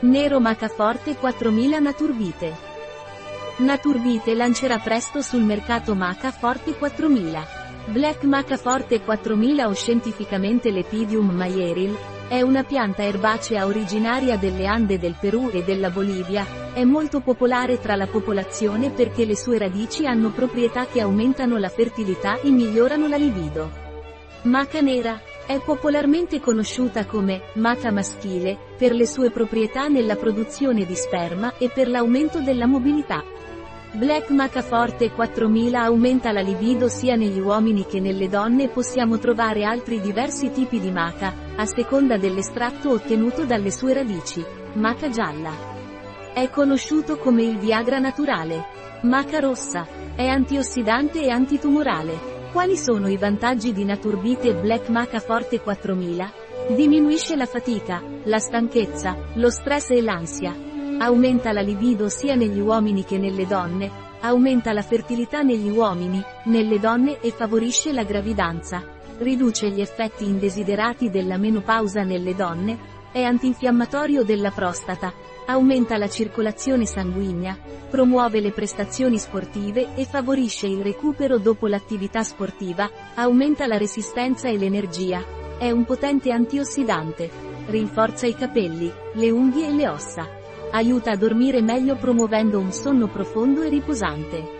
Nero 0.00 0.38
Maca 0.38 0.68
Forte 0.68 1.16
4000 1.16 1.80
Naturbite. 1.80 2.56
Naturbite 3.56 4.32
lancerà 4.32 4.78
presto 4.78 5.22
sul 5.22 5.42
mercato 5.42 5.96
Maca 5.96 6.30
Forte 6.30 6.76
4000. 6.76 7.46
Black 7.86 8.22
Maca 8.22 8.56
Forte 8.56 9.00
4000 9.00 9.66
o 9.66 9.72
scientificamente 9.74 10.70
Lepidium 10.70 11.30
maieril, 11.30 11.96
è 12.28 12.40
una 12.42 12.62
pianta 12.62 13.02
erbacea 13.02 13.66
originaria 13.66 14.36
delle 14.36 14.66
Ande 14.66 15.00
del 15.00 15.16
Perù 15.18 15.50
e 15.52 15.64
della 15.64 15.90
Bolivia, 15.90 16.46
è 16.72 16.84
molto 16.84 17.18
popolare 17.18 17.80
tra 17.80 17.96
la 17.96 18.06
popolazione 18.06 18.90
perché 18.90 19.24
le 19.24 19.34
sue 19.34 19.58
radici 19.58 20.06
hanno 20.06 20.30
proprietà 20.30 20.86
che 20.86 21.00
aumentano 21.00 21.56
la 21.56 21.70
fertilità 21.70 22.40
e 22.40 22.50
migliorano 22.50 23.08
la 23.08 23.16
libido. 23.16 23.68
Maca 24.42 24.80
nera, 24.80 25.20
è 25.48 25.60
popolarmente 25.60 26.40
conosciuta 26.40 27.06
come 27.06 27.40
maca 27.54 27.90
maschile, 27.90 28.58
per 28.76 28.92
le 28.92 29.06
sue 29.06 29.30
proprietà 29.30 29.88
nella 29.88 30.14
produzione 30.14 30.84
di 30.84 30.94
sperma 30.94 31.56
e 31.56 31.70
per 31.70 31.88
l'aumento 31.88 32.40
della 32.40 32.66
mobilità. 32.66 33.24
Black 33.92 34.28
Maca 34.28 34.60
Forte 34.60 35.10
4000 35.10 35.80
aumenta 35.80 36.32
la 36.32 36.42
libido 36.42 36.88
sia 36.88 37.16
negli 37.16 37.40
uomini 37.40 37.86
che 37.86 37.98
nelle 37.98 38.28
donne 38.28 38.68
possiamo 38.68 39.16
trovare 39.16 39.64
altri 39.64 40.02
diversi 40.02 40.50
tipi 40.50 40.80
di 40.80 40.90
maca, 40.90 41.32
a 41.56 41.64
seconda 41.64 42.18
dell'estratto 42.18 42.90
ottenuto 42.90 43.46
dalle 43.46 43.70
sue 43.70 43.94
radici. 43.94 44.44
Maca 44.74 45.08
gialla. 45.08 45.50
È 46.34 46.50
conosciuto 46.50 47.16
come 47.16 47.44
il 47.44 47.56
Viagra 47.56 47.98
naturale. 47.98 48.66
Maca 49.04 49.38
rossa. 49.38 49.86
È 50.14 50.26
antiossidante 50.26 51.22
e 51.22 51.30
antitumorale. 51.30 52.37
Quali 52.58 52.76
sono 52.76 53.06
i 53.06 53.16
vantaggi 53.16 53.72
di 53.72 53.84
Naturbite 53.84 54.52
Black 54.56 54.88
Maca 54.88 55.20
Forte 55.20 55.60
4000? 55.60 56.32
Diminuisce 56.74 57.36
la 57.36 57.46
fatica, 57.46 58.02
la 58.24 58.40
stanchezza, 58.40 59.16
lo 59.34 59.48
stress 59.48 59.90
e 59.90 60.02
l'ansia. 60.02 60.56
Aumenta 60.98 61.52
la 61.52 61.60
libido 61.60 62.08
sia 62.08 62.34
negli 62.34 62.58
uomini 62.58 63.04
che 63.04 63.16
nelle 63.16 63.46
donne, 63.46 63.88
aumenta 64.22 64.72
la 64.72 64.82
fertilità 64.82 65.42
negli 65.42 65.68
uomini, 65.68 66.20
nelle 66.46 66.80
donne 66.80 67.20
e 67.20 67.30
favorisce 67.30 67.92
la 67.92 68.02
gravidanza. 68.02 68.82
Riduce 69.18 69.70
gli 69.70 69.80
effetti 69.80 70.24
indesiderati 70.24 71.10
della 71.10 71.36
menopausa 71.36 72.02
nelle 72.02 72.34
donne, 72.34 72.76
è 73.12 73.22
antinfiammatorio 73.22 74.22
della 74.22 74.50
prostata, 74.50 75.12
aumenta 75.46 75.96
la 75.96 76.08
circolazione 76.08 76.84
sanguigna, 76.84 77.58
promuove 77.88 78.40
le 78.40 78.52
prestazioni 78.52 79.18
sportive 79.18 79.94
e 79.94 80.04
favorisce 80.04 80.66
il 80.66 80.82
recupero 80.82 81.38
dopo 81.38 81.66
l'attività 81.66 82.22
sportiva, 82.22 82.90
aumenta 83.14 83.66
la 83.66 83.78
resistenza 83.78 84.48
e 84.48 84.58
l'energia. 84.58 85.24
È 85.58 85.70
un 85.70 85.84
potente 85.84 86.30
antiossidante. 86.30 87.30
Rinforza 87.66 88.26
i 88.26 88.34
capelli, 88.34 88.92
le 89.14 89.30
unghie 89.30 89.68
e 89.68 89.72
le 89.72 89.88
ossa. 89.88 90.28
Aiuta 90.70 91.12
a 91.12 91.16
dormire 91.16 91.62
meglio 91.62 91.96
promuovendo 91.96 92.58
un 92.58 92.72
sonno 92.72 93.08
profondo 93.08 93.62
e 93.62 93.68
riposante. 93.68 94.56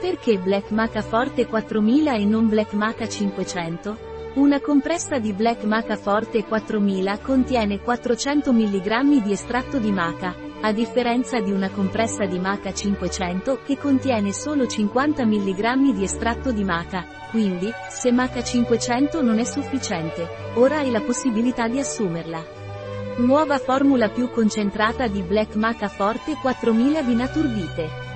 Perché 0.00 0.38
Black 0.38 0.72
Maca 0.72 1.02
Forte 1.02 1.46
4000 1.46 2.16
e 2.16 2.24
non 2.24 2.48
Black 2.48 2.72
Maca 2.72 3.08
500? 3.08 4.15
Una 4.36 4.60
compressa 4.60 5.18
di 5.18 5.32
Black 5.32 5.64
Maca 5.64 5.96
Forte 5.96 6.44
4000 6.44 7.20
contiene 7.20 7.80
400 7.80 8.52
mg 8.52 9.22
di 9.22 9.32
estratto 9.32 9.78
di 9.78 9.90
maca, 9.90 10.36
a 10.60 10.72
differenza 10.72 11.40
di 11.40 11.52
una 11.52 11.70
compressa 11.70 12.26
di 12.26 12.38
maca 12.38 12.70
500 12.70 13.60
che 13.64 13.78
contiene 13.78 14.34
solo 14.34 14.66
50 14.66 15.24
mg 15.24 15.94
di 15.94 16.04
estratto 16.04 16.52
di 16.52 16.64
maca, 16.64 17.06
quindi, 17.30 17.70
se 17.88 18.12
maca 18.12 18.42
500 18.42 19.22
non 19.22 19.38
è 19.38 19.44
sufficiente, 19.44 20.28
ora 20.56 20.80
hai 20.80 20.90
la 20.90 21.00
possibilità 21.00 21.66
di 21.66 21.78
assumerla. 21.78 22.44
Nuova 23.16 23.56
formula 23.56 24.10
più 24.10 24.28
concentrata 24.28 25.06
di 25.06 25.22
Black 25.22 25.54
Maca 25.54 25.88
Forte 25.88 26.34
4000 26.34 27.00
di 27.00 27.14
Naturbite. 27.14 28.15